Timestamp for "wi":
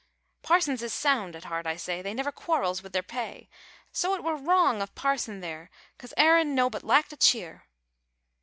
2.81-2.89